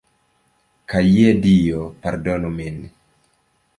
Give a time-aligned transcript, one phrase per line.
[0.93, 2.81] Kaj, je dio, pardonu min.